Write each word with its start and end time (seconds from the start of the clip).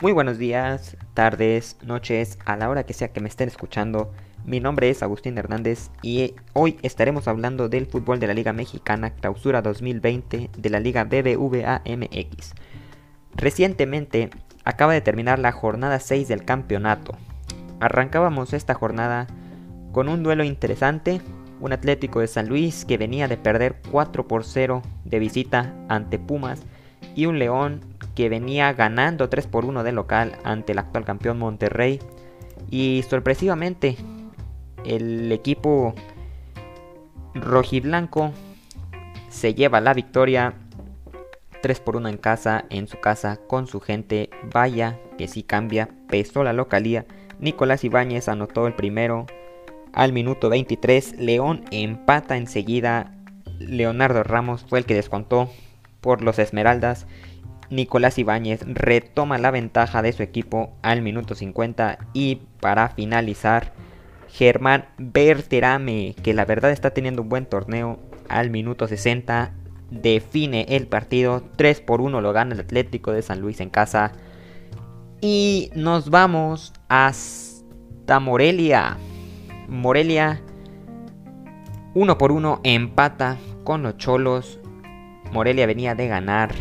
Muy 0.00 0.10
buenos 0.10 0.38
días, 0.38 0.96
tardes, 1.14 1.76
noches, 1.84 2.36
a 2.44 2.56
la 2.56 2.68
hora 2.68 2.82
que 2.82 2.92
sea 2.92 3.12
que 3.12 3.20
me 3.20 3.28
estén 3.28 3.46
escuchando. 3.46 4.12
Mi 4.44 4.58
nombre 4.58 4.90
es 4.90 5.04
Agustín 5.04 5.38
Hernández 5.38 5.88
y 6.02 6.34
hoy 6.52 6.78
estaremos 6.82 7.28
hablando 7.28 7.68
del 7.68 7.86
fútbol 7.86 8.18
de 8.18 8.26
la 8.26 8.34
Liga 8.34 8.52
Mexicana 8.52 9.10
Clausura 9.10 9.62
2020 9.62 10.50
de 10.56 10.70
la 10.70 10.80
Liga 10.80 11.04
BBVA 11.04 11.82
MX. 11.86 12.54
Recientemente 13.36 14.30
acaba 14.64 14.92
de 14.92 15.00
terminar 15.00 15.38
la 15.38 15.52
jornada 15.52 16.00
6 16.00 16.26
del 16.26 16.44
campeonato. 16.44 17.12
Arrancábamos 17.78 18.52
esta 18.52 18.74
jornada 18.74 19.28
con 19.92 20.08
un 20.08 20.24
duelo 20.24 20.42
interesante, 20.42 21.20
un 21.60 21.72
Atlético 21.72 22.18
de 22.18 22.26
San 22.26 22.48
Luis 22.48 22.84
que 22.84 22.98
venía 22.98 23.28
de 23.28 23.36
perder 23.36 23.76
4 23.92 24.26
por 24.26 24.42
0 24.42 24.82
de 25.04 25.18
visita 25.20 25.72
ante 25.88 26.18
Pumas 26.18 26.62
y 27.14 27.26
un 27.26 27.38
León 27.38 27.93
que 28.14 28.28
venía 28.28 28.72
ganando 28.72 29.28
3 29.28 29.46
por 29.46 29.64
1 29.64 29.82
de 29.82 29.92
local 29.92 30.38
ante 30.44 30.72
el 30.72 30.78
actual 30.78 31.04
campeón 31.04 31.38
Monterrey. 31.38 32.00
Y 32.70 33.04
sorpresivamente, 33.08 33.96
el 34.84 35.30
equipo 35.32 35.94
rojiblanco 37.34 38.32
se 39.28 39.54
lleva 39.54 39.80
la 39.80 39.94
victoria 39.94 40.54
3 41.62 41.80
por 41.80 41.96
1 41.96 42.08
en 42.08 42.16
casa, 42.18 42.66
en 42.70 42.86
su 42.88 43.00
casa, 43.00 43.38
con 43.48 43.66
su 43.66 43.80
gente. 43.80 44.30
Vaya 44.52 44.98
que 45.18 45.28
sí 45.28 45.42
cambia, 45.42 45.88
pesó 46.08 46.44
la 46.44 46.52
localía. 46.52 47.06
Nicolás 47.40 47.84
Ibáñez 47.84 48.28
anotó 48.28 48.66
el 48.66 48.74
primero 48.74 49.26
al 49.92 50.12
minuto 50.12 50.50
23. 50.50 51.18
León 51.18 51.64
empata 51.70 52.36
enseguida. 52.36 53.14
Leonardo 53.58 54.22
Ramos 54.24 54.64
fue 54.68 54.80
el 54.80 54.84
que 54.84 54.94
descontó 54.94 55.50
por 56.00 56.22
los 56.22 56.38
Esmeraldas. 56.38 57.06
Nicolás 57.70 58.18
Ibáñez 58.18 58.60
retoma 58.66 59.38
la 59.38 59.50
ventaja 59.50 60.02
de 60.02 60.12
su 60.12 60.22
equipo 60.22 60.74
al 60.82 61.02
minuto 61.02 61.34
50 61.34 61.98
y 62.12 62.42
para 62.60 62.88
finalizar 62.90 63.72
Germán 64.28 64.86
Berterame, 64.98 66.14
que 66.22 66.34
la 66.34 66.44
verdad 66.44 66.72
está 66.72 66.90
teniendo 66.90 67.22
un 67.22 67.28
buen 67.28 67.46
torneo 67.46 68.00
al 68.28 68.50
minuto 68.50 68.88
60, 68.88 69.52
define 69.90 70.66
el 70.70 70.86
partido, 70.86 71.42
3 71.56 71.80
por 71.80 72.00
1 72.00 72.20
lo 72.20 72.32
gana 72.32 72.54
el 72.54 72.60
Atlético 72.60 73.12
de 73.12 73.22
San 73.22 73.40
Luis 73.40 73.60
en 73.60 73.70
casa 73.70 74.12
y 75.20 75.70
nos 75.74 76.10
vamos 76.10 76.72
hasta 76.88 78.20
Morelia. 78.20 78.98
Morelia 79.68 80.42
1 81.94 82.18
por 82.18 82.32
1 82.32 82.60
empata 82.64 83.38
con 83.62 83.82
los 83.82 83.96
Cholos. 83.96 84.58
Morelia 85.32 85.66
venía 85.66 85.94
de 85.94 86.08
ganar 86.08 86.52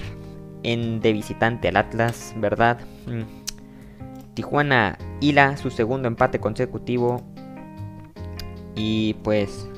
en 0.63 1.01
de 1.01 1.13
visitante 1.13 1.67
al 1.67 1.77
Atlas, 1.77 2.33
¿verdad? 2.37 2.79
Mm. 3.05 3.43
Tijuana 4.33 4.97
hila 5.19 5.57
su 5.57 5.69
segundo 5.69 6.07
empate 6.07 6.39
consecutivo. 6.39 7.21
Y 8.75 9.15
pues 9.23 9.69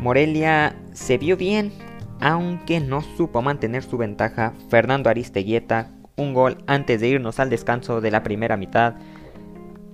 Morelia 0.00 0.74
se 0.92 1.18
vio 1.18 1.36
bien, 1.36 1.72
aunque 2.20 2.80
no 2.80 3.02
supo 3.02 3.42
mantener 3.42 3.82
su 3.82 3.98
ventaja. 3.98 4.54
Fernando 4.70 5.10
Aristeguieta, 5.10 5.90
un 6.16 6.32
gol 6.32 6.64
antes 6.66 7.00
de 7.00 7.08
irnos 7.08 7.38
al 7.38 7.50
descanso 7.50 8.00
de 8.00 8.10
la 8.10 8.22
primera 8.22 8.56
mitad. 8.56 8.94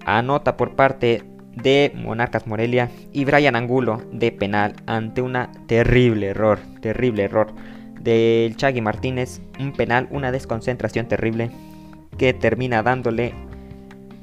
Anota 0.05 0.57
por 0.57 0.77
parte 0.77 1.25
de 1.57 1.93
Monarcas 1.97 2.47
Morelia 2.47 2.91
y 3.13 3.25
Brian 3.25 3.57
Angulo 3.57 4.03
de 4.13 4.31
penal 4.31 4.75
ante 4.87 5.23
una 5.23 5.51
terrible 5.67 6.29
error, 6.29 6.61
terrible 6.81 7.25
error 7.25 7.53
del 8.07 8.57
Chagui 8.57 8.81
Martínez, 8.81 9.41
un 9.59 9.73
penal, 9.73 10.07
una 10.13 10.31
desconcentración 10.31 11.09
terrible 11.09 11.51
que 12.17 12.33
termina 12.33 12.85
dándole 12.85 13.35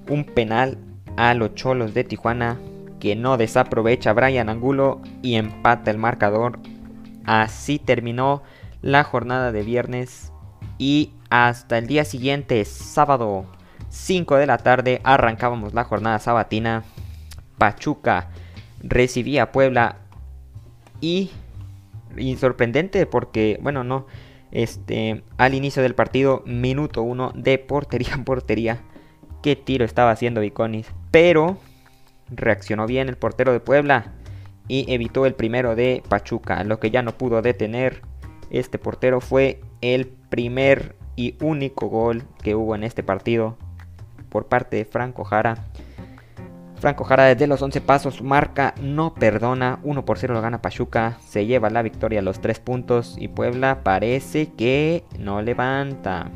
un 0.09 0.23
penal 0.23 0.77
a 1.17 1.33
los 1.33 1.53
Cholos 1.53 1.93
de 1.93 2.05
Tijuana 2.05 2.57
que 3.01 3.17
no 3.17 3.35
desaprovecha 3.35 4.13
Brian 4.13 4.47
Angulo 4.47 5.01
y 5.21 5.35
empata 5.35 5.91
el 5.91 5.97
marcador. 5.97 6.59
Así 7.25 7.77
terminó 7.77 8.41
la 8.81 9.03
jornada 9.03 9.51
de 9.51 9.63
viernes 9.63 10.31
y 10.77 11.11
hasta 11.29 11.77
el 11.77 11.87
día 11.87 12.05
siguiente, 12.05 12.63
sábado 12.63 13.45
5 13.89 14.37
de 14.37 14.47
la 14.47 14.57
tarde, 14.59 15.01
arrancábamos 15.03 15.73
la 15.73 15.83
jornada 15.83 16.19
sabatina. 16.19 16.83
Pachuca 17.57 18.29
recibía 18.81 19.43
a 19.43 19.51
Puebla 19.51 19.97
y 21.01 21.31
y 22.17 22.35
sorprendente 22.37 23.05
porque, 23.05 23.59
bueno, 23.61 23.83
no, 23.83 24.05
este, 24.51 25.23
al 25.37 25.53
inicio 25.53 25.81
del 25.81 25.95
partido, 25.95 26.43
minuto 26.45 27.01
uno 27.01 27.31
de 27.35 27.57
portería 27.57 28.13
en 28.13 28.23
portería, 28.23 28.81
qué 29.41 29.55
tiro 29.55 29.85
estaba 29.85 30.11
haciendo 30.11 30.41
Viconis, 30.41 30.87
pero 31.11 31.57
reaccionó 32.29 32.87
bien 32.87 33.09
el 33.09 33.17
portero 33.17 33.51
de 33.51 33.59
Puebla 33.59 34.13
y 34.67 34.91
evitó 34.91 35.25
el 35.25 35.33
primero 35.33 35.75
de 35.75 36.03
Pachuca, 36.07 36.63
lo 36.63 36.79
que 36.79 36.91
ya 36.91 37.01
no 37.01 37.17
pudo 37.17 37.41
detener 37.41 38.01
este 38.49 38.77
portero 38.77 39.19
fue 39.19 39.61
el 39.81 40.07
primer 40.07 40.95
y 41.15 41.35
único 41.41 41.87
gol 41.87 42.23
que 42.41 42.55
hubo 42.55 42.75
en 42.75 42.83
este 42.83 43.03
partido 43.03 43.57
por 44.29 44.47
parte 44.47 44.77
de 44.77 44.85
Franco 44.85 45.23
Jara 45.23 45.65
Franco 46.83 47.05
Jara 47.05 47.23
desde 47.23 47.47
los 47.47 47.61
11 47.61 47.79
pasos 47.79 48.21
marca, 48.21 48.75
no 48.81 49.13
perdona, 49.13 49.79
1 49.83 50.03
por 50.03 50.17
0 50.17 50.33
lo 50.33 50.41
gana 50.41 50.61
Pachuca, 50.61 51.17
se 51.25 51.45
lleva 51.45 51.69
la 51.69 51.81
victoria 51.81 52.19
a 52.19 52.21
los 52.21 52.41
3 52.41 52.59
puntos 52.59 53.15
y 53.17 53.29
Puebla 53.29 53.85
parece 53.85 54.51
que 54.51 55.05
no 55.17 55.41
levanta. 55.41 56.29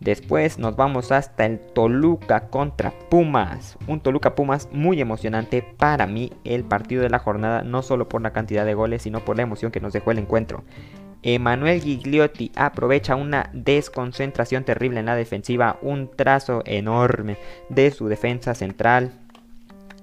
Después 0.00 0.58
nos 0.58 0.76
vamos 0.76 1.12
hasta 1.12 1.46
el 1.46 1.58
Toluca 1.58 2.48
contra 2.50 2.92
Pumas. 3.08 3.78
Un 3.86 4.00
Toluca 4.00 4.34
Pumas 4.34 4.68
muy 4.70 5.00
emocionante 5.00 5.62
para 5.62 6.06
mí 6.06 6.30
el 6.44 6.64
partido 6.64 7.02
de 7.02 7.08
la 7.08 7.18
jornada, 7.18 7.62
no 7.62 7.80
solo 7.80 8.10
por 8.10 8.20
la 8.20 8.34
cantidad 8.34 8.66
de 8.66 8.74
goles, 8.74 9.00
sino 9.00 9.24
por 9.24 9.36
la 9.36 9.44
emoción 9.44 9.72
que 9.72 9.80
nos 9.80 9.94
dejó 9.94 10.10
el 10.10 10.18
encuentro. 10.18 10.62
Emanuel 11.22 11.80
Gigliotti 11.80 12.52
aprovecha 12.54 13.16
una 13.16 13.50
desconcentración 13.52 14.64
terrible 14.64 15.00
en 15.00 15.06
la 15.06 15.16
defensiva, 15.16 15.78
un 15.82 16.10
trazo 16.14 16.62
enorme 16.66 17.36
de 17.68 17.90
su 17.90 18.08
defensa 18.08 18.54
central 18.54 19.12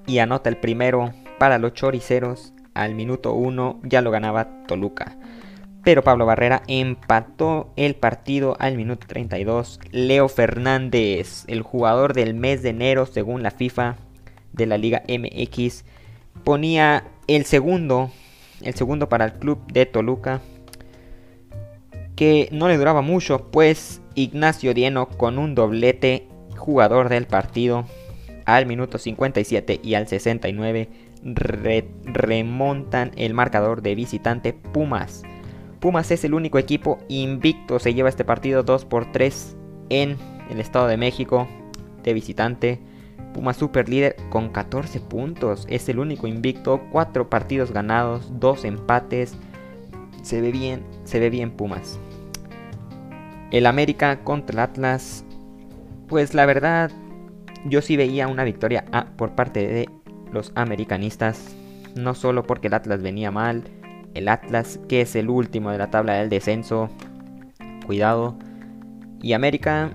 y 0.05 0.19
anota 0.19 0.49
el 0.49 0.57
primero 0.57 1.13
para 1.37 1.57
los 1.59 1.73
choriceros 1.73 2.53
al 2.73 2.95
minuto 2.95 3.33
1, 3.33 3.81
ya 3.83 4.01
lo 4.01 4.11
ganaba 4.11 4.65
Toluca. 4.67 5.17
Pero 5.83 6.01
Pablo 6.01 6.25
Barrera 6.25 6.63
empató 6.67 7.73
el 7.75 7.95
partido 7.95 8.55
al 8.59 8.77
minuto 8.77 9.05
32. 9.07 9.79
Leo 9.91 10.29
Fernández, 10.29 11.43
el 11.47 11.61
jugador 11.61 12.13
del 12.13 12.33
mes 12.33 12.63
de 12.63 12.69
enero 12.69 13.05
según 13.05 13.43
la 13.43 13.51
FIFA 13.51 13.97
de 14.53 14.65
la 14.65 14.77
Liga 14.77 15.03
MX, 15.07 15.83
ponía 16.43 17.03
el 17.27 17.43
segundo, 17.45 18.11
el 18.61 18.73
segundo 18.75 19.09
para 19.09 19.25
el 19.25 19.33
club 19.33 19.59
de 19.71 19.85
Toluca 19.85 20.41
no 22.51 22.67
le 22.67 22.77
duraba 22.77 23.01
mucho, 23.01 23.49
pues 23.51 24.01
Ignacio 24.15 24.73
Dieno 24.73 25.07
con 25.07 25.37
un 25.37 25.55
doblete 25.55 26.27
jugador 26.55 27.09
del 27.09 27.25
partido 27.25 27.85
al 28.45 28.65
minuto 28.65 28.97
57 28.97 29.79
y 29.83 29.93
al 29.95 30.07
69 30.07 30.89
remontan 32.05 33.11
el 33.15 33.33
marcador 33.33 33.81
de 33.81 33.95
visitante 33.95 34.53
Pumas. 34.53 35.23
Pumas 35.79 36.11
es 36.11 36.23
el 36.23 36.33
único 36.33 36.59
equipo 36.59 36.99
invicto, 37.09 37.79
se 37.79 37.93
lleva 37.93 38.09
este 38.09 38.25
partido 38.25 38.63
2 38.63 38.85
por 38.85 39.11
3 39.11 39.57
en 39.89 40.17
el 40.49 40.59
Estado 40.59 40.87
de 40.87 40.97
México 40.97 41.47
de 42.03 42.13
visitante. 42.13 42.79
Pumas 43.33 43.57
super 43.57 43.89
líder 43.89 44.15
con 44.29 44.49
14 44.49 44.99
puntos, 44.99 45.65
es 45.69 45.89
el 45.89 45.99
único 45.99 46.27
invicto, 46.27 46.81
4 46.91 47.29
partidos 47.29 47.71
ganados, 47.71 48.31
2 48.39 48.65
empates, 48.65 49.35
se 50.21 50.39
ve 50.39 50.51
bien, 50.51 50.83
se 51.03 51.19
ve 51.19 51.29
bien 51.29 51.51
Pumas. 51.51 51.99
El 53.53 53.67
América 53.67 54.23
contra 54.23 54.53
el 54.53 54.59
Atlas, 54.59 55.23
pues 56.07 56.33
la 56.33 56.47
verdad, 56.47 56.91
yo 57.65 57.83
sí 57.83 57.95
veía 57.95 58.27
una 58.27 58.43
victoria 58.43 58.83
por 59.15 59.35
parte 59.35 59.67
de 59.67 59.89
los 60.31 60.51
americanistas, 60.55 61.55
no 61.95 62.15
solo 62.15 62.43
porque 62.43 62.67
el 62.67 62.73
Atlas 62.73 63.03
venía 63.03 63.29
mal, 63.29 63.63
el 64.15 64.27
Atlas 64.27 64.79
que 64.89 65.01
es 65.01 65.15
el 65.15 65.29
último 65.29 65.69
de 65.69 65.77
la 65.77 65.91
tabla 65.91 66.15
del 66.15 66.29
descenso, 66.29 66.89
cuidado, 67.85 68.39
y 69.21 69.33
América, 69.33 69.91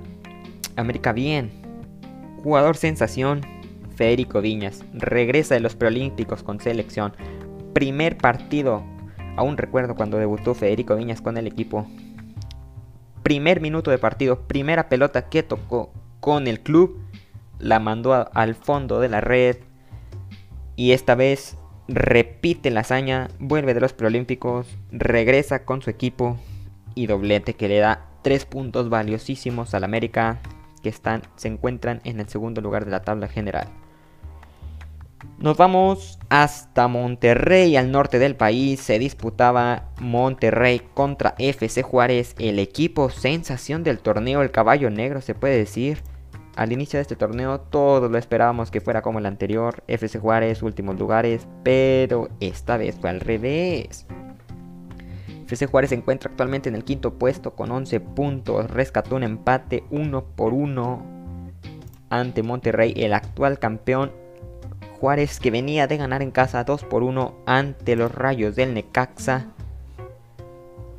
América 0.77 1.13
bien, 1.13 1.51
jugador 2.45 2.77
sensación, 2.77 3.41
Federico 3.97 4.41
Viñas, 4.41 4.85
regresa 4.95 5.57
de 5.57 5.61
los 5.61 5.75
preolímpicos 5.75 6.45
con 6.45 6.61
selección, 6.61 7.13
primer 7.75 8.17
partido 8.17 8.85
Aún 9.39 9.57
recuerdo 9.57 9.95
cuando 9.95 10.19
debutó 10.19 10.53
Federico 10.53 10.97
Viñas 10.97 11.21
con 11.21 11.37
el 11.37 11.47
equipo. 11.47 11.87
Primer 13.29 13.61
minuto 13.61 13.91
de 13.91 13.99
partido, 13.99 14.49
primera 14.49 14.89
pelota 14.89 15.29
que 15.29 15.43
tocó 15.43 15.93
con 16.19 16.47
el 16.47 16.61
club, 16.61 16.99
la 17.59 17.79
mandó 17.79 18.27
al 18.33 18.55
fondo 18.55 19.01
de 19.01 19.11
la 19.11 19.21
red. 19.21 19.59
Y 20.77 20.93
esta 20.93 21.15
vez 21.15 21.59
repite 21.89 22.71
la 22.71 22.81
hazaña, 22.81 23.29
vuelve 23.39 23.75
de 23.75 23.81
los 23.81 23.93
preolímpicos, 23.93 24.67
regresa 24.91 25.67
con 25.67 25.83
su 25.83 25.91
equipo 25.91 26.39
y 26.95 27.07
doblete 27.07 27.53
que 27.53 27.69
le 27.69 27.81
da 27.81 28.07
Tres 28.23 28.47
puntos 28.47 28.89
valiosísimos 28.89 29.75
al 29.75 29.85
América 29.85 30.41
que 30.83 30.89
están, 30.89 31.21
se 31.37 31.49
encuentran 31.49 32.01
en 32.05 32.21
el 32.21 32.31
segundo 32.31 32.63
lugar 32.63 32.87
de 32.87 32.93
la 32.93 33.03
tabla 33.03 33.29
general. 33.29 33.69
Nos 35.39 35.57
vamos 35.57 36.19
hasta 36.29 36.89
Monterrey, 36.89 37.77
al 37.77 37.93
norte 37.93 38.19
del 38.19 38.37
país. 38.37 38.81
Se 38.81 38.99
disputaba 38.99 39.91
Monterrey 40.01 40.83
contra 40.95 41.35
FC 41.39 41.83
Juárez, 41.83 42.35
el 42.39 42.59
equipo 42.59 43.11
sensación 43.11 43.85
del 43.85 43.99
torneo, 43.99 44.43
el 44.43 44.51
caballo 44.51 44.91
negro 44.91 45.21
se 45.21 45.35
puede 45.35 45.57
decir. 45.57 46.03
Al 46.57 46.73
inicio 46.73 46.99
de 46.99 47.03
este 47.03 47.15
torneo 47.15 47.61
todos 47.61 48.11
lo 48.11 48.19
esperábamos 48.19 48.73
que 48.73 48.81
fuera 48.81 49.01
como 49.01 49.21
el 49.21 49.27
anterior, 49.27 49.85
FC 49.87 50.19
Juárez, 50.19 50.63
últimos 50.63 50.99
lugares, 50.99 51.47
pero 51.63 52.29
esta 52.41 52.77
vez 52.77 52.97
fue 53.01 53.11
al 53.11 53.21
revés. 53.21 54.07
FC 55.47 55.67
Juárez 55.67 55.91
se 55.91 55.97
encuentra 55.97 56.31
actualmente 56.31 56.69
en 56.69 56.75
el 56.75 56.85
quinto 56.85 57.15
puesto 57.15 57.55
con 57.55 57.71
11 57.71 58.01
puntos, 58.01 58.71
rescató 58.71 59.15
un 59.15 59.23
empate 59.23 59.85
1 59.91 60.25
por 60.35 60.53
1 60.53 61.07
ante 62.11 62.43
Monterrey, 62.43 62.93
el 62.97 63.15
actual 63.15 63.61
campeón 63.61 64.11
Juárez 65.01 65.39
que 65.39 65.51
venía 65.51 65.87
de 65.87 65.97
ganar 65.97 66.23
en 66.23 66.31
casa 66.31 66.65
2 66.65 66.85
por 66.85 67.03
1 67.03 67.35
ante 67.47 67.97
los 67.97 68.13
Rayos 68.13 68.57
del 68.57 68.75
Necaxa. 68.75 69.47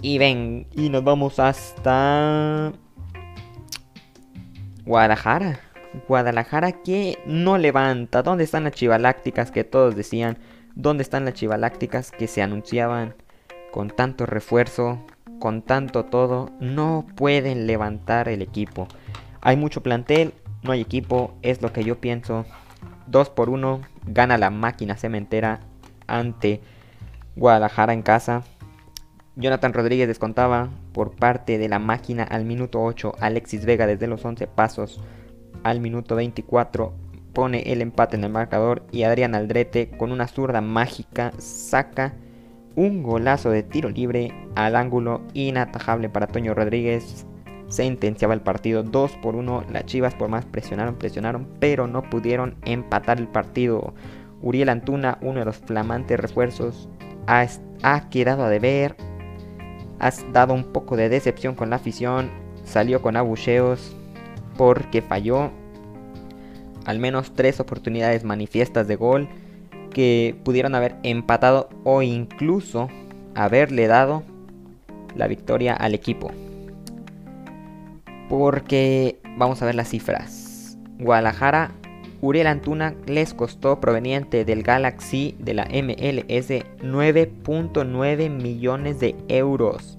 Y 0.02 0.18
ven, 0.18 0.68
y 0.74 0.90
nos 0.90 1.04
vamos 1.04 1.40
hasta 1.40 2.72
Guadalajara. 4.86 5.60
Guadalajara 6.08 6.72
que 6.72 7.20
no 7.26 7.58
levanta. 7.58 8.24
¿Dónde 8.24 8.46
están 8.46 8.64
las 8.64 8.74
chivalácticas 8.74 9.52
que 9.52 9.64
todos 9.64 9.96
decían? 9.96 10.38
¿Dónde 10.76 11.04
están 11.04 11.26
las 11.26 11.34
chivalácticas 11.34 12.12
que 12.12 12.28
se 12.28 12.42
anunciaban 12.42 13.16
con 13.72 13.90
tanto 13.90 14.26
refuerzo, 14.26 15.00
con 15.40 15.62
tanto 15.62 16.06
todo? 16.06 16.52
No 16.60 17.06
pueden 17.16 17.68
levantar 17.68 18.30
el 18.30 18.42
equipo. 18.42 18.88
Hay 19.42 19.58
mucho 19.58 19.84
plantel, 19.84 20.34
no 20.64 20.72
hay 20.72 20.82
equipo, 20.82 21.34
es 21.42 21.62
lo 21.62 21.74
que 21.74 21.84
yo 21.84 22.00
pienso. 22.00 22.46
2 23.10 23.30
por 23.32 23.50
1 23.50 23.82
gana 24.06 24.38
la 24.38 24.50
máquina 24.50 24.96
cementera 24.96 25.62
ante 26.08 26.62
Guadalajara 27.36 27.94
en 27.94 28.02
casa. 28.02 28.44
Jonathan 29.36 29.74
Rodríguez 29.74 30.08
descontaba 30.08 30.70
por 30.92 31.16
parte 31.16 31.58
de 31.58 31.70
la 31.70 31.80
máquina 31.80 32.24
al 32.24 32.46
minuto 32.46 32.82
8. 32.82 33.14
Alexis 33.20 33.66
Vega 33.66 33.88
desde 33.88 34.08
los 34.08 34.24
11 34.24 34.48
pasos 34.48 35.02
al 35.64 35.80
minuto 35.80 36.16
24 36.16 36.94
pone 37.34 37.72
el 37.72 37.82
empate 37.82 38.16
en 38.18 38.24
el 38.24 38.32
marcador 38.32 38.84
y 38.92 39.04
Adrián 39.04 39.36
Aldrete 39.36 39.90
con 39.92 40.12
una 40.12 40.28
zurda 40.28 40.62
mágica 40.62 41.32
saca 41.38 42.14
un 42.76 43.04
golazo 43.04 43.50
de 43.50 43.64
tiro 43.64 43.90
libre 43.90 44.34
al 44.56 44.76
ángulo 44.76 45.22
inatajable 45.34 46.10
para 46.10 46.28
Toño 46.28 46.54
Rodríguez 46.54 47.26
sentenciaba 47.70 48.34
el 48.34 48.42
partido 48.42 48.84
2 48.84 49.12
por 49.22 49.36
1. 49.36 49.66
Las 49.72 49.86
Chivas 49.86 50.16
por 50.16 50.30
más 50.30 50.46
presionaron, 50.46 50.96
presionaron, 50.96 51.48
pero 51.60 51.88
no 51.88 52.04
pudieron 52.04 52.56
empatar 52.66 53.20
el 53.20 53.28
partido. 53.28 53.94
Uriel 54.42 54.70
Antuna, 54.70 55.18
uno 55.22 55.40
de 55.40 55.46
los 55.46 55.58
flamantes 55.58 56.20
refuerzos, 56.20 56.90
ha, 57.28 58.10
quedado 58.10 58.44
a 58.44 58.50
deber. 58.50 58.96
Ha 60.00 60.12
dado 60.34 60.54
un 60.54 60.72
poco 60.74 60.96
de 60.98 61.10
decepción 61.10 61.56
con 61.56 61.70
la 61.70 61.78
afición. 61.78 62.30
Salió 62.66 63.02
con 63.02 63.16
abucheos 63.16 63.96
porque 64.58 65.02
falló 65.02 65.52
al 66.86 67.00
menos 67.00 67.34
tres 67.34 67.60
oportunidades 67.60 68.24
manifiestas 68.24 68.88
de 68.88 68.96
gol 68.96 69.30
que 69.92 70.40
pudieron 70.44 70.76
haber 70.76 70.96
empatado 71.04 71.70
o 71.84 72.02
incluso 72.02 72.90
haberle 73.36 73.88
dado 73.88 74.24
la 75.16 75.28
victoria 75.28 75.74
al 75.74 75.94
equipo. 75.94 76.32
Porque 78.30 79.20
vamos 79.38 79.62
a 79.62 79.66
ver 79.66 79.76
las 79.76 79.90
cifras. 79.90 80.78
Guadalajara, 81.00 81.72
Uriel 82.22 82.48
Antuna 82.48 82.96
les 83.08 83.34
costó 83.34 83.80
proveniente 83.80 84.46
del 84.46 84.62
Galaxy 84.62 85.36
de 85.40 85.54
la 85.54 85.66
MLS 85.66 86.50
9.9 86.50 88.30
millones 88.30 89.00
de 89.00 89.16
euros. 89.30 89.98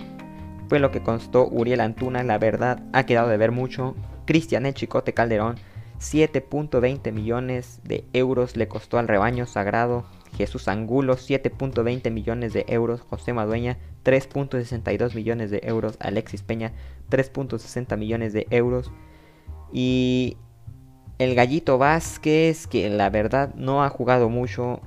Fue 0.68 0.78
lo 0.78 0.90
que 0.90 1.02
costó 1.02 1.48
Uriel 1.48 1.80
Antuna, 1.80 2.22
la 2.22 2.38
verdad 2.38 2.82
ha 2.92 3.04
quedado 3.04 3.28
de 3.28 3.36
ver 3.36 3.50
mucho. 3.50 3.96
Cristian 4.26 4.66
El 4.66 4.74
Chicote 4.74 5.14
Calderón, 5.14 5.56
7.20 5.98 7.10
millones 7.12 7.80
de 7.84 8.04
euros 8.12 8.56
le 8.56 8.68
costó 8.68 8.98
al 8.98 9.08
rebaño 9.08 9.46
sagrado. 9.46 10.04
Jesús 10.36 10.68
Angulo, 10.68 11.16
7.20 11.16 12.10
millones 12.10 12.52
de 12.52 12.64
euros. 12.68 13.00
José 13.00 13.32
Madueña, 13.32 13.78
3.62 14.04 15.14
millones 15.14 15.50
de 15.50 15.60
euros. 15.64 15.96
Alexis 16.00 16.42
Peña, 16.42 16.72
3.60 17.10 17.96
millones 17.96 18.32
de 18.32 18.46
euros. 18.50 18.90
Y 19.72 20.36
el 21.18 21.34
Gallito 21.34 21.78
Vázquez, 21.78 22.66
que 22.66 22.88
la 22.88 23.10
verdad 23.10 23.54
no 23.54 23.84
ha 23.84 23.88
jugado 23.88 24.28
mucho. 24.28 24.80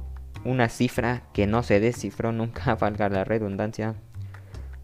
Una 0.45 0.67
cifra 0.67 1.23
que 1.31 1.47
no 1.47 1.63
se 1.63 1.79
descifró 1.79 2.31
nunca, 2.33 2.75
valga 2.75 3.09
la 3.09 3.23
redundancia. 3.23 3.95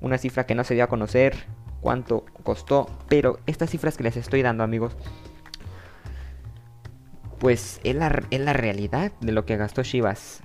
Una 0.02 0.18
cifra 0.18 0.46
que 0.46 0.56
no 0.56 0.64
se 0.64 0.76
dio 0.76 0.84
a 0.84 0.88
conocer 0.88 1.36
cuánto 1.82 2.26
costó. 2.44 2.88
Pero 3.08 3.40
estas 3.46 3.70
cifras 3.70 3.98
que 3.98 4.04
les 4.04 4.18
estoy 4.18 4.42
dando, 4.42 4.64
amigos, 4.64 4.96
pues 7.40 7.80
es 7.84 7.96
la, 7.96 8.24
es 8.30 8.40
la 8.40 8.54
realidad 8.54 9.12
de 9.22 9.32
lo 9.32 9.46
que 9.46 9.58
gastó 9.58 9.84
Chivas. 9.84 10.42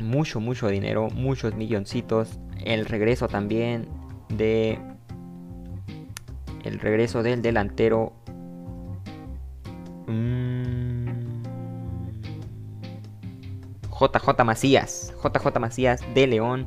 Mucho, 0.00 0.40
mucho 0.40 0.68
dinero, 0.68 1.08
muchos 1.10 1.54
milloncitos. 1.54 2.38
El 2.64 2.86
regreso 2.86 3.28
también 3.28 3.88
de 4.28 4.78
el 6.64 6.78
regreso 6.78 7.22
del 7.22 7.42
delantero. 7.42 8.12
JJ 10.06 10.12
mm, 14.28 14.44
Macías. 14.44 15.14
JJ 15.22 15.58
Macías 15.58 16.00
de 16.14 16.26
León 16.26 16.66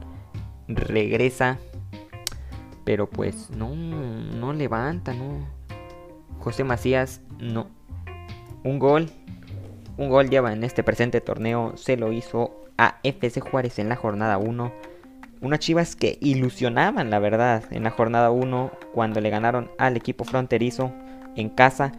regresa. 0.68 1.60
Pero 2.84 3.10
pues 3.10 3.50
no, 3.52 3.76
no 3.76 4.54
levanta, 4.54 5.14
no. 5.14 5.48
José 6.40 6.64
Macías, 6.64 7.22
no. 7.40 7.68
Un 8.64 8.80
gol. 8.80 9.10
Un 9.98 10.10
gol 10.10 10.30
lleva 10.30 10.54
en 10.54 10.64
este 10.64 10.84
presente 10.84 11.22
torneo. 11.22 11.78
Se 11.78 11.98
lo 11.98 12.12
hizo 12.12 12.63
a 12.84 13.00
FC 13.04 13.40
Juárez 13.40 13.80
en 13.80 13.90
la 13.90 13.96
jornada 13.96 14.38
1 14.38 14.94
unas 15.44 15.60
Chivas 15.60 15.98
que 15.98 16.18
ilusionaban, 16.22 17.10
la 17.10 17.20
verdad, 17.20 17.66
en 17.70 17.84
la 17.84 17.92
jornada 17.92 18.32
1 18.32 18.72
cuando 18.94 19.20
le 19.20 19.30
ganaron 19.30 19.70
al 19.78 19.98
equipo 19.98 20.24
fronterizo 20.24 20.94
en 21.36 21.50
casa. 21.50 21.92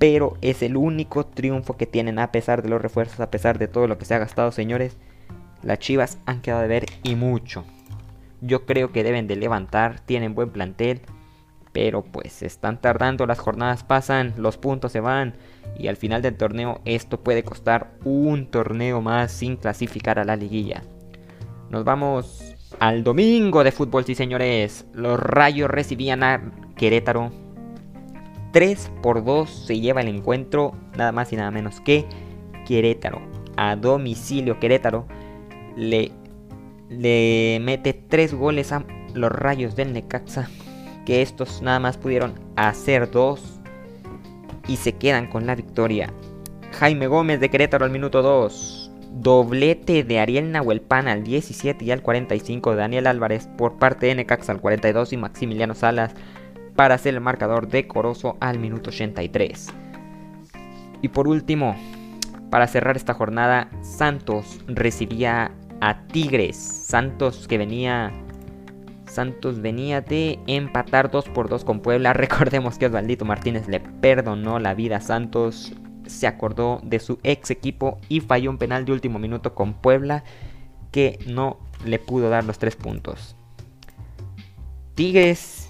Pero 0.00 0.36
es 0.42 0.62
el 0.62 0.76
único 0.76 1.24
triunfo 1.24 1.76
que 1.76 1.86
tienen 1.86 2.18
a 2.18 2.32
pesar 2.32 2.62
de 2.62 2.68
los 2.68 2.82
refuerzos, 2.82 3.20
a 3.20 3.30
pesar 3.30 3.58
de 3.58 3.68
todo 3.68 3.86
lo 3.86 3.98
que 3.98 4.04
se 4.04 4.14
ha 4.14 4.18
gastado, 4.18 4.50
señores. 4.50 4.96
Las 5.62 5.78
Chivas 5.78 6.18
han 6.26 6.40
quedado 6.40 6.62
de 6.62 6.68
ver 6.68 6.86
y 7.04 7.14
mucho. 7.14 7.64
Yo 8.40 8.66
creo 8.66 8.92
que 8.92 9.04
deben 9.04 9.28
de 9.28 9.36
levantar, 9.36 10.00
tienen 10.00 10.34
buen 10.34 10.50
plantel. 10.50 11.00
Pero 11.80 12.02
pues 12.02 12.42
están 12.42 12.80
tardando, 12.80 13.24
las 13.24 13.38
jornadas 13.38 13.84
pasan, 13.84 14.34
los 14.36 14.58
puntos 14.58 14.90
se 14.90 14.98
van. 14.98 15.34
Y 15.78 15.86
al 15.86 15.96
final 15.96 16.22
del 16.22 16.36
torneo 16.36 16.80
esto 16.84 17.20
puede 17.20 17.44
costar 17.44 17.92
un 18.02 18.46
torneo 18.46 19.00
más 19.00 19.30
sin 19.30 19.54
clasificar 19.54 20.18
a 20.18 20.24
la 20.24 20.34
liguilla. 20.34 20.82
Nos 21.70 21.84
vamos 21.84 22.56
al 22.80 23.04
domingo 23.04 23.62
de 23.62 23.70
fútbol, 23.70 24.04
sí 24.04 24.16
señores. 24.16 24.86
Los 24.92 25.20
Rayos 25.20 25.70
recibían 25.70 26.24
a 26.24 26.52
Querétaro. 26.74 27.30
3 28.52 28.90
por 29.00 29.24
2 29.24 29.48
se 29.48 29.78
lleva 29.78 30.00
el 30.00 30.08
encuentro, 30.08 30.72
nada 30.96 31.12
más 31.12 31.32
y 31.32 31.36
nada 31.36 31.52
menos 31.52 31.80
que 31.80 32.06
Querétaro. 32.66 33.20
A 33.56 33.76
domicilio 33.76 34.58
Querétaro 34.58 35.06
le, 35.76 36.10
le 36.88 37.60
mete 37.62 37.92
3 37.92 38.34
goles 38.34 38.72
a 38.72 38.84
los 39.14 39.30
Rayos 39.30 39.76
del 39.76 39.92
Necaxa. 39.92 40.48
Que 41.08 41.22
estos 41.22 41.62
nada 41.62 41.80
más 41.80 41.96
pudieron 41.96 42.34
hacer 42.54 43.10
2 43.10 43.60
y 44.68 44.76
se 44.76 44.92
quedan 44.92 45.26
con 45.26 45.46
la 45.46 45.54
victoria. 45.54 46.12
Jaime 46.78 47.06
Gómez 47.06 47.40
de 47.40 47.48
Querétaro 47.48 47.86
al 47.86 47.90
minuto 47.90 48.20
2. 48.20 48.90
Doblete 49.12 50.04
de 50.04 50.20
Ariel 50.20 50.52
Nahuelpan 50.52 51.08
al 51.08 51.24
17 51.24 51.82
y 51.82 51.92
al 51.92 52.02
45. 52.02 52.76
Daniel 52.76 53.06
Álvarez 53.06 53.48
por 53.56 53.78
parte 53.78 54.04
de 54.04 54.16
Necaxa 54.16 54.52
al 54.52 54.60
42 54.60 55.14
y 55.14 55.16
Maximiliano 55.16 55.74
Salas 55.74 56.12
para 56.76 56.96
hacer 56.96 57.14
el 57.14 57.22
marcador 57.22 57.68
decoroso 57.68 58.36
al 58.40 58.58
minuto 58.58 58.90
83. 58.90 59.68
Y 61.00 61.08
por 61.08 61.26
último, 61.26 61.74
para 62.50 62.66
cerrar 62.66 62.98
esta 62.98 63.14
jornada, 63.14 63.70
Santos 63.80 64.60
recibía 64.66 65.52
a 65.80 66.06
Tigres. 66.08 66.58
Santos 66.58 67.48
que 67.48 67.56
venía. 67.56 68.12
Santos 69.08 69.60
venía 69.60 70.00
de 70.00 70.38
empatar 70.46 71.10
2 71.10 71.28
por 71.30 71.48
2 71.48 71.64
con 71.64 71.80
Puebla. 71.80 72.12
Recordemos 72.14 72.78
que 72.78 72.86
Osvaldito 72.86 73.24
Martínez 73.24 73.68
le 73.68 73.80
perdonó 73.80 74.58
la 74.58 74.74
vida 74.74 74.96
a 74.96 75.00
Santos 75.00 75.74
se 76.06 76.26
acordó 76.26 76.80
de 76.82 77.00
su 77.00 77.18
ex 77.22 77.50
equipo 77.50 77.98
y 78.08 78.20
falló 78.20 78.48
un 78.48 78.56
penal 78.56 78.86
de 78.86 78.92
último 78.92 79.18
minuto 79.18 79.54
con 79.54 79.74
Puebla 79.74 80.24
que 80.90 81.18
no 81.26 81.58
le 81.84 81.98
pudo 81.98 82.30
dar 82.30 82.44
los 82.44 82.58
tres 82.58 82.76
puntos. 82.76 83.36
Tigres 84.94 85.68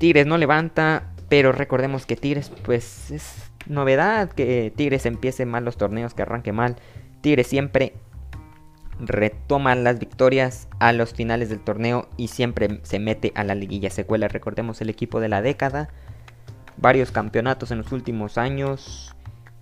Tigres 0.00 0.26
no 0.26 0.38
levanta, 0.38 1.12
pero 1.28 1.52
recordemos 1.52 2.06
que 2.06 2.16
Tigres, 2.16 2.50
pues 2.64 3.10
es 3.10 3.52
novedad 3.66 4.30
que 4.30 4.72
Tigres 4.74 5.04
empiece 5.04 5.44
mal 5.44 5.62
los 5.62 5.76
torneos, 5.76 6.14
que 6.14 6.22
arranque 6.22 6.52
mal. 6.52 6.76
Tigres 7.20 7.48
siempre 7.48 7.92
retoma 9.00 9.74
las 9.74 9.98
victorias 9.98 10.68
a 10.78 10.92
los 10.92 11.14
finales 11.14 11.48
del 11.48 11.60
torneo 11.60 12.08
y 12.16 12.28
siempre 12.28 12.80
se 12.82 12.98
mete 12.98 13.32
a 13.34 13.44
la 13.44 13.54
liguilla 13.54 13.90
secuela. 13.90 14.28
Recordemos 14.28 14.80
el 14.80 14.90
equipo 14.90 15.20
de 15.20 15.28
la 15.28 15.42
década, 15.42 15.88
varios 16.76 17.10
campeonatos 17.10 17.70
en 17.70 17.78
los 17.78 17.92
últimos 17.92 18.38
años. 18.38 19.14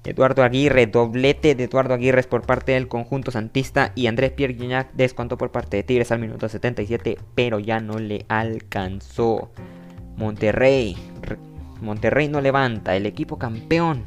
Eduardo 0.05 0.43
Aguirre, 0.43 0.87
doblete 0.87 1.55
de 1.55 1.65
Eduardo 1.65 1.93
Aguirre 1.93 2.23
por 2.23 2.43
parte 2.43 2.73
del 2.73 2.89
conjunto 2.89 3.31
santista 3.31 3.93
y 3.95 4.07
Andrés 4.07 4.33
Pierre 4.33 4.55
Guignac 4.55 4.93
descontó 4.95 5.37
por 5.37 5.51
parte 5.51 5.77
de 5.77 5.83
Tigres 5.83 6.13
al 6.13 6.21
minuto 6.21 6.49
77, 6.49 7.19
pero 7.35 7.59
ya 7.59 7.81
no 7.81 7.99
le 7.99 8.25
alcanzó. 8.29 9.51
Monterrey, 10.17 10.97
Monterrey 11.83 12.29
no 12.29 12.41
levanta, 12.41 12.97
el 12.97 13.07
equipo 13.07 13.39
campeón. 13.39 14.05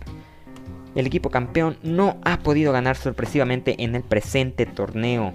El 0.94 1.08
equipo 1.08 1.30
campeón 1.30 1.78
no 1.84 2.18
ha 2.26 2.40
podido 2.40 2.74
ganar 2.74 2.98
sorpresivamente 2.98 3.84
en 3.84 3.96
el 3.96 4.04
presente 4.04 4.66
torneo. 4.66 5.34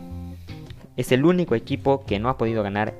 Es 0.96 1.12
el 1.12 1.24
único 1.24 1.54
equipo 1.54 2.04
que 2.04 2.18
no 2.18 2.28
ha 2.28 2.36
podido 2.36 2.62
ganar 2.62 2.94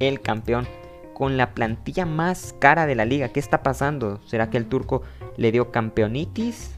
el 0.00 0.20
campeón 0.20 0.66
con 1.14 1.36
la 1.36 1.54
plantilla 1.54 2.04
más 2.04 2.54
cara 2.58 2.86
de 2.86 2.96
la 2.96 3.04
liga. 3.04 3.28
¿Qué 3.28 3.38
está 3.38 3.62
pasando? 3.62 4.20
¿Será 4.26 4.50
que 4.50 4.56
el 4.56 4.66
turco 4.66 5.02
le 5.36 5.52
dio 5.52 5.70
campeonitis? 5.70 6.72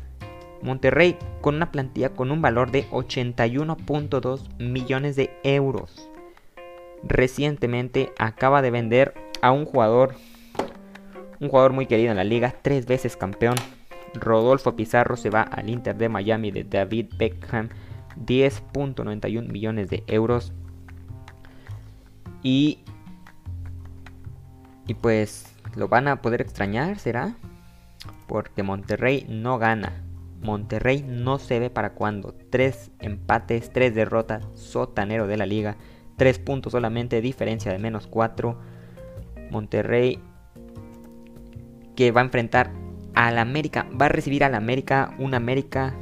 Monterrey 0.62 1.16
con 1.40 1.54
una 1.54 1.70
plantilla 1.70 2.10
con 2.10 2.30
un 2.30 2.42
valor 2.42 2.70
de 2.70 2.88
81.2 2.90 4.58
millones 4.58 5.16
de 5.16 5.30
euros. 5.44 6.10
Recientemente 7.02 8.12
acaba 8.18 8.62
de 8.62 8.70
vender 8.70 9.14
a 9.40 9.52
un 9.52 9.64
jugador, 9.64 10.14
un 11.40 11.48
jugador 11.48 11.72
muy 11.72 11.86
querido 11.86 12.10
en 12.10 12.16
la 12.16 12.24
liga, 12.24 12.54
tres 12.62 12.86
veces 12.86 13.16
campeón. 13.16 13.56
Rodolfo 14.14 14.76
Pizarro 14.76 15.16
se 15.16 15.30
va 15.30 15.42
al 15.42 15.68
Inter 15.68 15.96
de 15.96 16.08
Miami 16.08 16.50
de 16.50 16.64
David 16.64 17.06
Beckham, 17.18 17.68
10.91 18.24 19.48
millones 19.48 19.90
de 19.90 20.04
euros. 20.06 20.52
Y, 22.42 22.78
y 24.86 24.94
pues 24.94 25.54
lo 25.74 25.88
van 25.88 26.08
a 26.08 26.22
poder 26.22 26.40
extrañar, 26.40 26.98
¿será? 26.98 27.34
Porque 28.26 28.62
Monterrey 28.62 29.26
no 29.28 29.58
gana. 29.58 30.02
Monterrey 30.42 31.04
no 31.06 31.38
se 31.38 31.58
ve 31.58 31.70
para 31.70 31.94
cuándo. 31.94 32.34
Tres 32.50 32.90
empates, 33.00 33.72
tres 33.72 33.94
derrotas, 33.94 34.46
sotanero 34.54 35.26
de 35.26 35.36
la 35.36 35.46
liga. 35.46 35.76
Tres 36.16 36.38
puntos 36.38 36.72
solamente, 36.72 37.20
diferencia 37.20 37.72
de 37.72 37.78
menos 37.78 38.06
cuatro. 38.06 38.58
Monterrey 39.50 40.20
que 41.94 42.12
va 42.12 42.20
a 42.20 42.24
enfrentar 42.24 42.70
al 43.16 43.38
América. 43.38 43.88
Va 44.00 44.06
a 44.06 44.10
recibir 44.10 44.44
al 44.44 44.54
América. 44.54 45.12
Un 45.18 45.34
América 45.34 45.92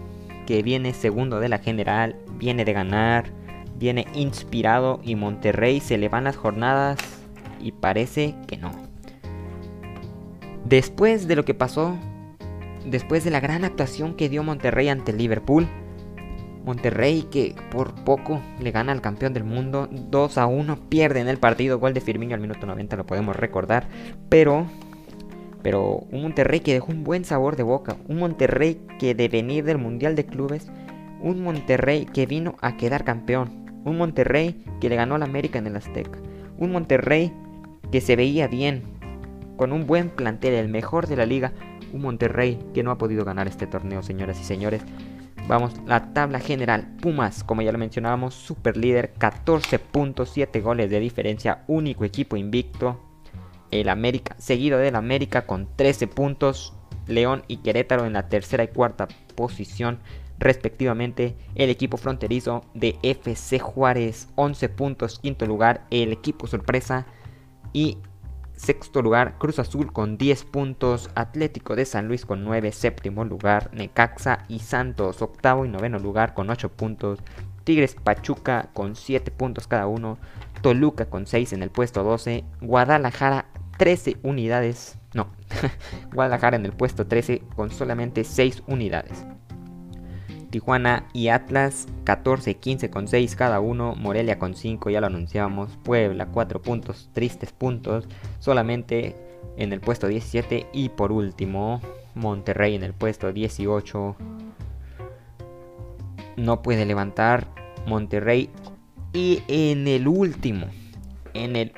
que 0.47 0.63
viene 0.63 0.93
segundo 0.93 1.41
de 1.41 1.49
la 1.49 1.59
general. 1.59 2.17
Viene 2.37 2.67
de 2.67 2.75
ganar. 2.75 3.33
Viene 3.79 4.07
inspirado. 4.13 5.01
Y 5.03 5.17
Monterrey 5.17 5.81
se 5.81 5.97
le 5.97 6.11
van 6.11 6.25
las 6.25 6.37
jornadas. 6.37 6.99
Y 7.59 7.73
parece 7.73 8.35
que 8.47 8.59
no. 8.59 8.73
Después 10.67 11.27
de 11.27 11.37
lo 11.37 11.47
que 11.47 11.55
pasó 11.55 11.97
después 12.85 13.25
de 13.25 13.31
la 13.31 13.41
gran 13.41 13.65
actuación 13.65 14.15
que 14.15 14.29
dio 14.29 14.43
Monterrey 14.43 14.89
ante 14.89 15.13
Liverpool. 15.13 15.67
Monterrey 16.65 17.27
que 17.31 17.55
por 17.71 17.95
poco 18.05 18.41
le 18.59 18.71
gana 18.71 18.93
al 18.93 19.03
campeón 19.03 19.35
del 19.35 19.45
mundo 19.45 19.87
2 19.91 20.39
a 20.39 20.47
1, 20.47 20.89
pierde 20.89 21.21
en 21.21 21.29
el 21.29 21.37
partido, 21.37 21.79
gol 21.79 21.93
de 21.93 22.01
Firmino 22.01 22.35
al 22.35 22.41
minuto 22.41 22.67
90 22.67 22.97
lo 22.97 23.05
podemos 23.05 23.37
recordar, 23.37 23.87
pero 24.31 24.67
pero 25.65 26.05
un 26.13 26.23
Monterrey 26.23 26.61
que 26.61 26.75
dejó 26.75 26.93
un 26.93 27.05
buen 27.05 27.25
sabor 27.25 27.57
de 27.57 27.63
boca, 27.63 27.97
un 28.07 28.19
Monterrey 28.19 28.87
que 28.99 29.15
de 29.15 29.29
venir 29.29 29.65
del 29.65 29.79
Mundial 29.79 30.15
de 30.15 30.27
Clubes, 30.27 30.71
un 31.23 31.43
Monterrey 31.43 32.05
que 32.05 32.27
vino 32.27 32.55
a 32.61 32.77
quedar 32.77 33.03
campeón, 33.03 33.65
un 33.87 33.97
Monterrey 33.97 34.63
que 34.79 34.91
le 34.91 34.97
ganó 34.97 35.15
al 35.15 35.23
América 35.23 35.59
en 35.59 35.67
el 35.67 35.77
Azteca, 35.77 36.19
un 36.59 36.71
Monterrey 36.71 37.33
que 37.91 38.03
se 38.03 38.15
veía 38.15 38.47
bien, 38.47 38.83
con 39.57 39.73
un 39.73 39.87
buen 39.87 40.11
plantel, 40.11 40.53
el 40.53 40.69
mejor 40.69 41.07
de 41.07 41.17
la 41.17 41.25
liga, 41.25 41.55
un 41.95 42.03
Monterrey 42.03 42.59
que 42.75 42.83
no 42.83 42.91
ha 42.91 42.99
podido 42.99 43.25
ganar 43.25 43.49
este 43.49 43.67
torneo, 43.67 44.03
señoras 44.03 44.39
y 44.39 44.45
señores. 44.45 44.83
Vamos, 45.49 45.73
la 45.87 46.13
tabla 46.13 46.41
general. 46.41 46.95
Pumas, 47.01 47.43
como 47.43 47.63
ya 47.63 47.73
lo 47.73 47.79
mencionábamos, 47.79 48.35
super 48.35 48.77
líder, 48.77 49.15
14.7 49.19 50.61
goles 50.61 50.91
de 50.91 51.01
diferencia, 51.01 51.65
único 51.69 52.05
equipo 52.05 52.37
invicto. 52.37 53.01
El 53.71 53.89
América, 53.89 54.37
seguido 54.39 54.79
del 54.79 54.97
América 54.97 55.47
con 55.47 55.69
13 55.77 56.07
puntos. 56.07 56.75
León 57.07 57.45
y 57.49 57.59
Querétaro 57.59 58.07
en 58.07 58.15
la 58.15 58.29
tercera 58.29 58.65
y 58.65 58.69
cuarta 58.69 59.09
posición, 59.35 60.01
respectivamente. 60.39 61.37
El 61.55 61.69
equipo 61.69 61.97
fronterizo 61.97 62.65
de 62.73 62.97
FC 63.03 63.59
Juárez, 63.59 64.29
11 64.37 64.69
puntos, 64.71 65.19
quinto 65.19 65.47
lugar. 65.47 65.87
El 65.91 66.13
equipo 66.13 66.47
sorpresa. 66.47 67.07
Y 67.73 67.99
Sexto 68.57 69.03
lugar, 69.03 69.37
Cruz 69.39 69.59
Azul 69.59 69.93
con 69.93 70.17
10 70.17 70.45
puntos, 70.45 71.11
Atlético 71.17 71.75
de 71.75 71.85
San 71.85 72.07
Luis 72.07 72.25
con 72.25 72.45
9, 72.45 72.71
séptimo 72.71 73.25
lugar, 73.25 73.69
Necaxa 73.73 74.45
y 74.47 74.61
Santos, 74.61 75.23
octavo 75.23 75.65
y 75.65 75.69
noveno 75.69 75.99
lugar 75.99 76.35
con 76.35 76.49
8 76.49 76.71
puntos, 76.71 77.19
Tigres 77.65 77.97
Pachuca 77.97 78.71
con 78.73 78.95
7 78.95 79.33
puntos 79.33 79.67
cada 79.67 79.89
uno, 79.89 80.19
Toluca 80.63 81.07
con 81.07 81.27
6 81.27 81.53
en 81.53 81.65
el 81.65 81.71
puesto 81.71 82.05
12, 82.05 82.45
Guadalajara 82.61 83.47
13 83.79 84.19
unidades, 84.23 84.99
no, 85.15 85.29
Guadalajara 86.13 86.57
en 86.57 86.67
el 86.67 86.73
puesto 86.73 87.07
13 87.07 87.43
con 87.57 87.71
solamente 87.71 88.25
6 88.25 88.63
unidades. 88.67 89.25
Tijuana 90.51 91.09
y 91.13 91.29
Atlas 91.29 91.89
14, 92.05 92.55
15 92.55 92.89
con 92.89 93.09
6 93.09 93.35
cada 93.35 93.59
uno, 93.59 93.97
Morelia 93.97 94.39
con 94.39 94.55
5, 94.55 94.89
ya 94.91 95.01
lo 95.01 95.09
anunciamos, 95.09 95.77
Puebla 95.83 96.27
4 96.27 96.63
puntos, 96.63 97.11
tristes 97.13 97.51
puntos, 97.51 98.07
solamente 98.39 99.17
en 99.57 99.73
el 99.73 99.81
puesto 99.81 100.07
17 100.07 100.69
y 100.73 100.91
por 100.91 101.11
último 101.11 101.81
Monterrey 102.15 102.77
en 102.77 102.85
el 102.85 102.95
puesto 102.95 103.33
18. 103.33 104.17
No 106.37 106.63
puede 106.63 106.87
levantar 106.87 107.49
Monterrey 107.87 108.49
y 109.13 109.43
en 109.49 109.89
el 109.89 110.07
último, 110.07 110.67
en 111.35 111.57
el 111.57 111.73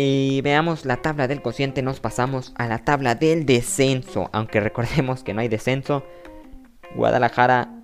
y 0.00 0.40
veamos 0.40 0.84
la 0.84 0.96
tabla 0.96 1.28
del 1.28 1.42
cociente, 1.42 1.82
nos 1.82 2.00
pasamos 2.00 2.52
a 2.56 2.66
la 2.66 2.78
tabla 2.78 3.14
del 3.14 3.44
descenso, 3.44 4.30
aunque 4.32 4.60
recordemos 4.60 5.22
que 5.22 5.34
no 5.34 5.40
hay 5.40 5.48
descenso, 5.48 6.04
Guadalajara 6.94 7.82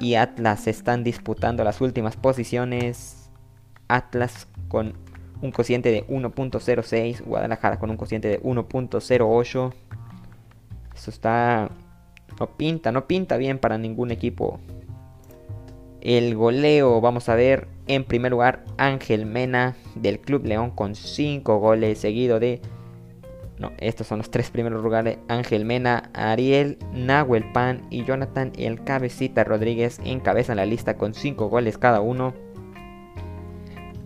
y 0.00 0.14
Atlas 0.14 0.66
están 0.66 1.04
disputando 1.04 1.64
las 1.64 1.80
últimas 1.80 2.16
posiciones. 2.16 3.30
Atlas 3.88 4.48
con 4.68 4.94
un 5.42 5.50
cociente 5.50 5.90
de 5.90 6.06
1.06, 6.06 7.22
Guadalajara 7.22 7.78
con 7.78 7.90
un 7.90 7.96
cociente 7.96 8.28
de 8.28 8.42
1.08. 8.42 9.72
Eso 10.94 11.10
está... 11.10 11.70
No 12.40 12.56
pinta, 12.56 12.90
no 12.90 13.06
pinta 13.06 13.36
bien 13.36 13.58
para 13.58 13.78
ningún 13.78 14.10
equipo. 14.10 14.58
El 16.04 16.36
goleo, 16.36 17.00
vamos 17.00 17.30
a 17.30 17.34
ver, 17.34 17.66
en 17.86 18.04
primer 18.04 18.30
lugar 18.30 18.62
Ángel 18.76 19.24
Mena 19.24 19.74
del 19.94 20.20
Club 20.20 20.44
León 20.44 20.70
con 20.70 20.94
5 20.94 21.58
goles, 21.58 21.98
seguido 21.98 22.38
de 22.38 22.60
no, 23.58 23.72
estos 23.78 24.08
son 24.08 24.18
los 24.18 24.30
tres 24.30 24.50
primeros 24.50 24.82
lugares. 24.82 25.18
Ángel 25.28 25.64
Mena, 25.64 26.10
Ariel, 26.12 26.76
Nahuel 26.92 27.50
Pan 27.52 27.86
y 27.88 28.04
Jonathan 28.04 28.52
El 28.58 28.82
Cabecita 28.82 29.44
Rodríguez 29.44 30.00
encabezan 30.04 30.56
la 30.56 30.66
lista 30.66 30.96
con 30.96 31.14
5 31.14 31.48
goles 31.48 31.78
cada 31.78 32.00
uno. 32.00 32.34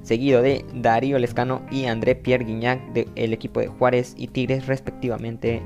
Seguido 0.03 0.43
de 0.43 0.65
Darío 0.75 1.19
Lescano 1.19 1.63
y 1.71 1.87
André 1.87 2.15
Pierre 2.15 2.45
Guignac 2.45 2.93
del 2.93 3.33
equipo 3.33 3.61
de 3.61 3.69
Juárez 3.69 4.15
y 4.17 4.29
Tigres 4.29 4.67
respectivamente. 4.67 5.63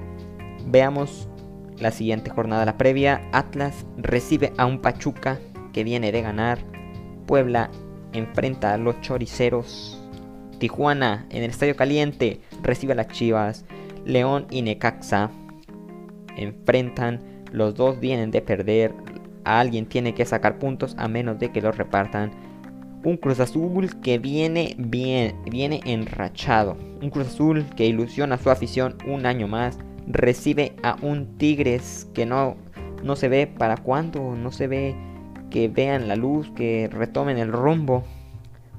Veamos 0.67 1.29
la 1.79 1.91
siguiente 1.91 2.31
jornada, 2.31 2.65
la 2.65 2.79
previa. 2.79 3.29
Atlas 3.33 3.85
recibe 3.97 4.53
a 4.57 4.67
un 4.67 4.81
Pachuca 4.81 5.39
que 5.73 5.85
viene 5.85 6.13
de 6.13 6.23
ganar. 6.23 6.59
Puebla 7.27 7.71
enfrenta 8.13 8.75
a 8.75 8.79
los 8.79 9.01
Choriceros. 9.01 9.99
Tijuana 10.59 11.27
en 11.31 11.43
el 11.43 11.51
Estadio 11.51 11.75
Caliente 11.77 12.41
recibe 12.63 12.93
a 12.93 12.97
las 12.97 13.09
Chivas. 13.09 13.65
León 14.05 14.47
y 14.51 14.63
Necaxa 14.63 15.31
enfrentan. 16.37 17.21
Los 17.51 17.75
dos 17.75 18.01
vienen 18.01 18.31
de 18.31 18.41
perder. 18.41 18.95
alguien 19.45 19.87
tiene 19.87 20.15
que 20.15 20.25
sacar 20.25 20.59
puntos 20.59 20.95
a 20.99 21.09
menos 21.09 21.39
de 21.39 21.51
que 21.51 21.61
los 21.61 21.77
repartan. 21.77 22.31
Un 23.05 23.17
Cruz 23.17 23.41
Azul 23.41 24.01
que 24.01 24.19
viene 24.19 24.77
bien, 24.79 25.35
viene 25.51 25.81
enrachado. 25.85 26.77
Un 27.03 27.11
Cruz 27.11 27.27
Azul 27.27 27.67
que 27.77 27.87
ilusiona 27.87 28.37
a 28.37 28.39
su 28.39 28.51
afición 28.51 28.97
un 29.07 29.27
año 29.27 29.49
más. 29.49 29.79
Recibe 30.07 30.75
a 30.83 30.97
un 31.03 31.37
Tigres 31.39 32.09
que 32.15 32.25
no, 32.25 32.57
no 33.03 33.17
se 33.17 33.29
ve 33.29 33.47
para 33.49 33.77
cuándo, 33.77 34.37
no 34.37 34.53
se 34.53 34.69
ve 34.69 34.95
que 35.53 35.69
vean 35.69 36.09
la 36.09 36.17
luz, 36.17 36.51
que 36.57 36.89
retomen 36.91 37.39
el 37.39 37.53
rumbo. 37.53 38.03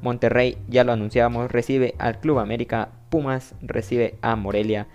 Monterrey, 0.02 0.58
ya 0.68 0.84
lo 0.84 0.92
anunciamos, 0.92 1.50
recibe 1.52 1.96
al 2.00 2.20
Club 2.20 2.40
América 2.40 2.90
Pumas 3.10 3.54
recibe 3.62 4.18
a 4.24 4.36
Morelia. 4.36 4.88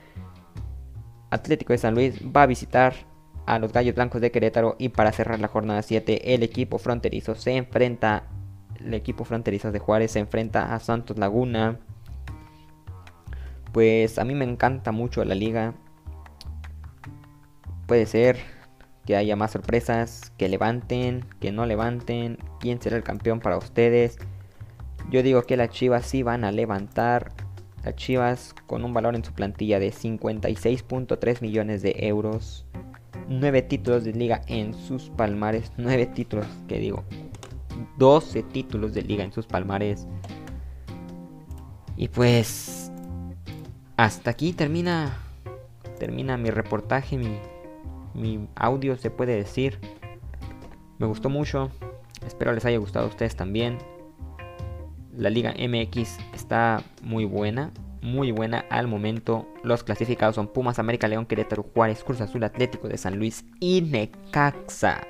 Atlético 1.30 1.73
de 1.73 1.78
San 1.78 1.94
Luis 1.94 2.20
va 2.25 2.42
a 2.42 2.47
visitar 2.47 2.94
a 3.47 3.61
los 3.61 3.73
Gallos 3.73 3.94
Blancos 3.94 4.20
de 4.20 4.32
Querétaro 4.32 4.75
y 4.78 4.88
para 4.88 5.12
cerrar 5.12 5.38
la 5.38 5.47
jornada 5.47 5.82
7 5.82 6.35
el 6.35 6.42
equipo 6.42 6.78
fronterizo 6.78 7.37
se 7.37 7.56
enfrenta 7.56 8.25
el 8.80 8.92
equipo 8.92 9.25
fronterizo 9.25 9.70
de 9.70 9.78
Juárez 9.78 10.12
se 10.12 10.18
enfrenta 10.18 10.75
a 10.75 10.80
Santos 10.80 11.16
Laguna. 11.16 11.78
Pues 13.73 14.18
a 14.18 14.25
mí 14.25 14.35
me 14.35 14.44
encanta 14.44 14.90
mucho 14.90 15.25
la 15.25 15.37
liga. 15.37 15.75
Puede 17.87 18.06
ser 18.06 18.58
que 19.09 19.17
haya 19.17 19.37
más 19.37 19.53
sorpresas, 19.53 20.35
que 20.37 20.50
levanten, 20.50 21.25
que 21.41 21.50
no 21.50 21.65
levanten, 21.65 22.37
quién 22.61 22.79
será 22.79 22.95
el 22.99 23.03
campeón 23.03 23.41
para 23.41 23.57
ustedes. 23.57 24.19
Yo 25.11 25.23
digo 25.23 25.45
que 25.45 25.57
las 25.57 25.71
Chivas 25.71 26.05
sí 26.05 26.23
van 26.23 26.45
a 26.45 26.53
levantar. 26.53 27.33
Las 27.85 27.97
Chivas 27.97 28.55
con 28.67 28.85
un 28.85 28.93
valor 28.93 29.17
en 29.17 29.25
su 29.25 29.33
plantilla 29.33 29.81
de 29.81 29.95
56.3 29.95 31.41
millones 31.41 31.81
de 31.81 31.95
euros. 32.00 32.67
9 33.31 33.62
títulos 33.62 34.05
de 34.05 34.12
liga 34.12 34.43
en 34.47 34.75
sus 34.75 35.09
palmares. 35.09 35.73
9 35.79 36.05
títulos, 36.09 36.47
que 36.69 36.79
digo. 36.79 37.05
12 37.97 38.43
títulos 38.43 38.93
de 38.93 39.05
liga 39.05 39.25
en 39.25 39.33
sus 39.33 39.47
palmares. 39.47 40.07
Y 41.97 42.09
pues 42.09 42.93
hasta 43.97 44.33
aquí 44.33 44.53
termina 44.53 45.17
termina 45.99 46.37
mi 46.37 46.50
reportaje, 46.50 47.17
mi, 47.17 47.38
mi 48.15 48.49
audio 48.57 48.97
se 48.97 49.11
puede 49.11 49.37
decir. 49.37 49.79
Me 50.99 51.07
gustó 51.07 51.29
mucho. 51.29 51.71
Espero 52.27 52.53
les 52.53 52.65
haya 52.65 52.79
gustado 52.79 53.07
a 53.07 53.09
ustedes 53.09 53.37
también. 53.37 53.79
La 55.17 55.31
Liga 55.31 55.53
MX 55.53 56.19
está 56.35 56.83
muy 57.03 57.25
buena, 57.25 57.73
muy 58.03 58.31
buena 58.31 58.65
al 58.71 58.87
momento. 58.87 59.47
Los 59.62 59.83
clasificados 59.83 60.37
son 60.37 60.49
Pumas, 60.49 60.79
América, 60.79 61.09
León, 61.09 61.27
Querétaro, 61.27 61.65
Juárez, 61.75 62.05
Cruz 62.05 62.21
Azul, 62.21 62.45
Atlético 62.45 62.88
de 62.88 62.99
San 62.99 63.19
Luis 63.19 63.45
y 63.61 63.83
Necaxa. 63.83 65.00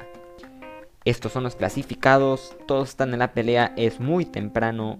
Estos 1.05 1.33
son 1.33 1.45
los 1.45 1.57
clasificados, 1.57 2.57
todos 2.67 2.91
están 2.91 3.13
en 3.13 3.21
la 3.21 3.33
pelea, 3.33 3.73
es 3.77 4.01
muy 4.01 4.25
temprano 4.25 4.99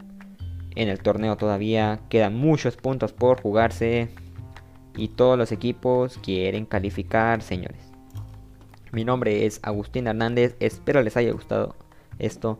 en 0.75 0.89
el 0.89 1.01
torneo 1.01 1.37
todavía, 1.37 2.01
quedan 2.09 2.37
muchos 2.37 2.77
puntos 2.77 3.13
por 3.13 3.43
jugarse 3.43 4.09
y 4.97 5.09
todos 5.09 5.37
los 5.37 5.53
equipos 5.53 6.19
quieren 6.23 6.67
calificar, 6.67 7.43
señores. 7.43 7.88
Mi 8.93 9.05
nombre 9.05 9.45
es 9.47 9.61
Agustín 9.63 10.07
Hernández, 10.07 10.57
espero 10.61 11.03
les 11.03 11.17
haya 11.17 11.33
gustado 11.33 11.77
esto. 12.19 12.59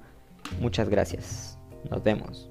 Muchas 0.61 0.89
gracias. 0.89 1.59
Nos 1.91 2.03
vemos. 2.03 2.51